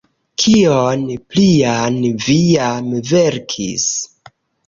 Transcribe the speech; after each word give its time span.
Kion 0.43 1.03
plian 1.33 1.99
vi 2.27 2.39
jam 2.55 2.89
verkis? 3.13 3.87